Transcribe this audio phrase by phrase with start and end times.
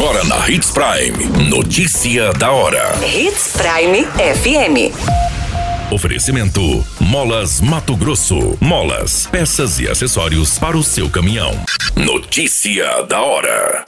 [0.00, 1.50] Agora na Hits Prime.
[1.50, 2.98] Notícia da hora.
[3.04, 5.92] Hits Prime FM.
[5.92, 8.56] Oferecimento: Molas Mato Grosso.
[8.62, 11.52] Molas, peças e acessórios para o seu caminhão.
[11.94, 13.84] Notícia da hora.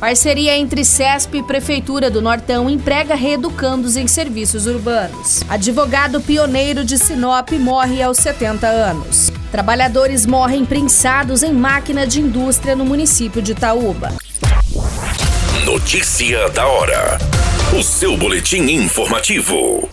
[0.00, 5.44] Parceria entre CESP e Prefeitura do Nortão emprega reeducandos em serviços urbanos.
[5.48, 9.30] Advogado pioneiro de Sinop morre aos 70 anos.
[9.50, 14.12] Trabalhadores morrem prensados em máquina de indústria no município de Itaúba.
[15.64, 17.18] Notícia da hora.
[17.78, 19.88] O seu boletim informativo.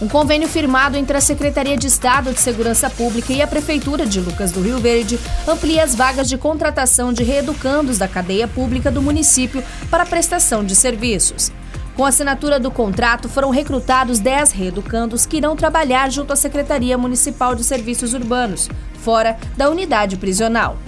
[0.00, 4.18] Um convênio firmado entre a Secretaria de Estado de Segurança Pública e a Prefeitura de
[4.18, 9.02] Lucas do Rio Verde amplia as vagas de contratação de reeducandos da cadeia pública do
[9.02, 11.52] município para prestação de serviços.
[12.00, 16.96] Com a assinatura do contrato, foram recrutados 10 reeducandos que irão trabalhar junto à Secretaria
[16.96, 18.70] Municipal de Serviços Urbanos,
[19.02, 20.78] fora da unidade prisional.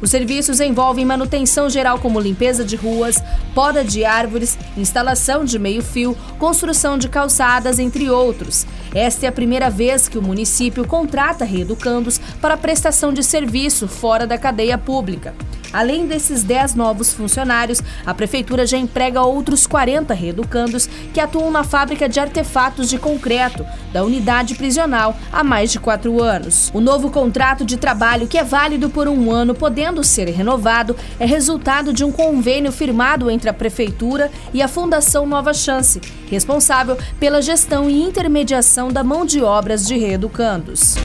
[0.00, 3.20] Os serviços envolvem manutenção geral como limpeza de ruas,
[3.52, 8.64] poda de árvores, instalação de meio-fio, construção de calçadas, entre outros.
[8.94, 14.24] Esta é a primeira vez que o município contrata reeducandos para prestação de serviço fora
[14.24, 15.34] da cadeia pública.
[15.72, 21.62] Além desses 10 novos funcionários, a prefeitura já emprega outros 40 reeducandos que atuam na
[21.62, 26.70] fábrica de artefatos de concreto da unidade prisional há mais de quatro anos.
[26.74, 31.26] O novo contrato de trabalho, que é válido por um ano, podendo ser renovado, é
[31.26, 37.40] resultado de um convênio firmado entre a prefeitura e a Fundação Nova Chance, responsável pela
[37.40, 40.96] gestão e intermediação da mão de obras de reeducandos.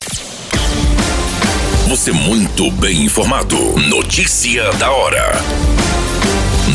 [1.87, 3.55] Você muito bem informado.
[3.87, 5.33] Notícia da hora.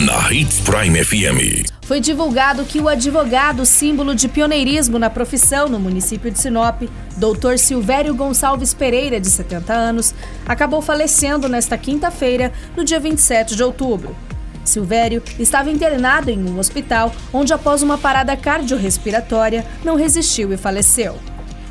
[0.07, 1.69] Na Hits Prime FM.
[1.83, 6.83] Foi divulgado que o advogado símbolo de pioneirismo na profissão no município de Sinop,
[7.17, 7.57] Dr.
[7.59, 10.15] Silvério Gonçalves Pereira, de 70 anos,
[10.47, 14.15] acabou falecendo nesta quinta-feira, no dia 27 de outubro.
[14.65, 21.19] Silvério estava internado em um hospital onde, após uma parada cardiorrespiratória, não resistiu e faleceu.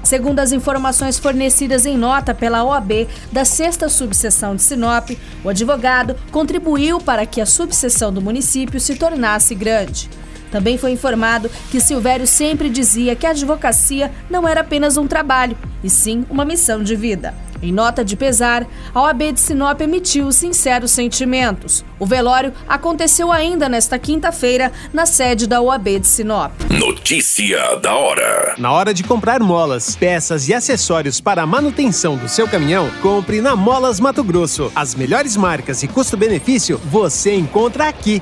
[0.10, 5.12] Segundo as informações fornecidas em nota pela OAB da 6 Subseção de Sinop,
[5.44, 10.10] o advogado contribuiu para que a subseção do município se tornasse grande.
[10.52, 15.56] Também foi informado que Silvério sempre dizia que a advocacia não era apenas um trabalho,
[15.84, 17.36] e sim uma missão de vida.
[17.62, 21.84] Em nota de pesar, a OAB de Sinop emitiu sinceros sentimentos.
[22.00, 26.52] O velório aconteceu ainda nesta quinta-feira na sede da OAB de Sinop.
[26.70, 28.56] Notícia da hora.
[28.58, 33.42] Na hora de comprar molas, peças e acessórios para a manutenção do seu caminhão, compre
[33.42, 34.72] na Molas Mato Grosso.
[34.74, 38.22] As melhores marcas e custo-benefício você encontra aqui.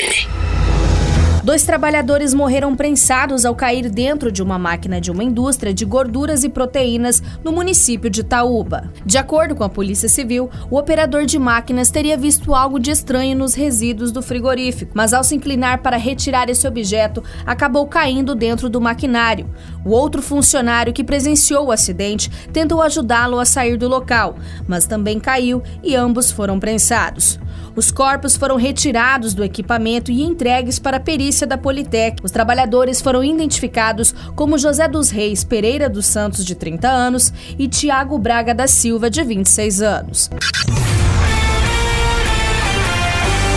[1.51, 6.45] Dois trabalhadores morreram prensados ao cair dentro de uma máquina de uma indústria de gorduras
[6.45, 8.89] e proteínas no município de Itaúba.
[9.05, 13.37] De acordo com a Polícia Civil, o operador de máquinas teria visto algo de estranho
[13.37, 18.69] nos resíduos do frigorífico, mas ao se inclinar para retirar esse objeto, acabou caindo dentro
[18.69, 19.49] do maquinário.
[19.83, 24.37] O outro funcionário que presenciou o acidente tentou ajudá-lo a sair do local,
[24.69, 27.37] mas também caiu e ambos foram prensados.
[27.75, 32.17] Os corpos foram retirados do equipamento e entregues para a perícia da Politec.
[32.23, 37.67] Os trabalhadores foram identificados como José dos Reis Pereira dos Santos, de 30 anos, e
[37.67, 40.29] Tiago Braga da Silva, de 26 anos.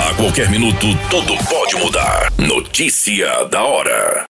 [0.01, 2.33] A qualquer minuto, tudo pode mudar.
[2.39, 4.25] Notícia da hora.